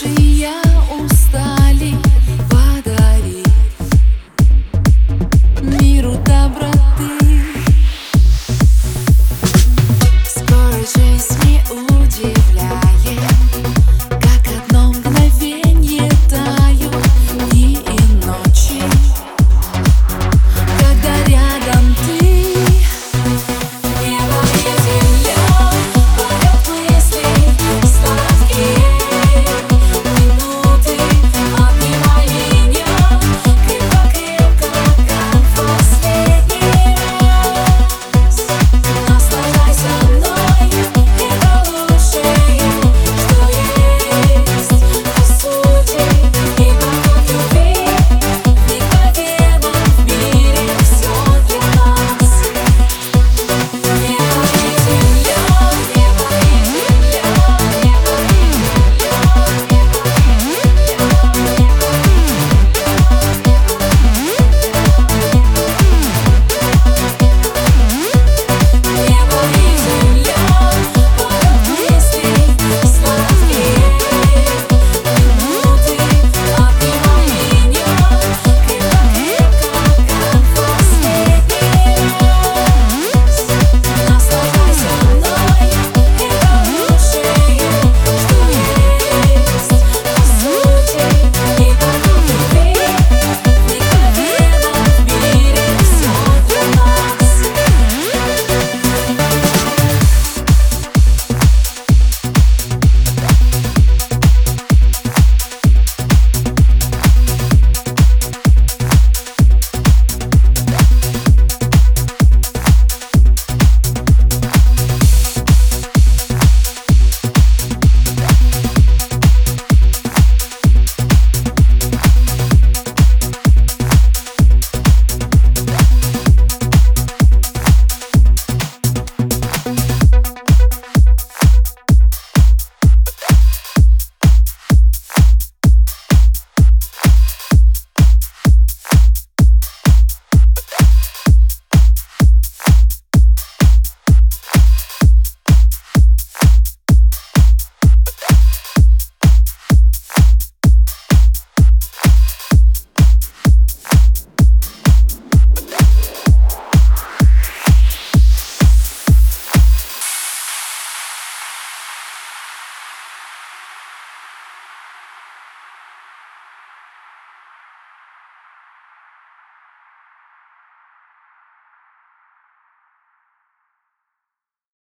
[0.00, 0.31] небо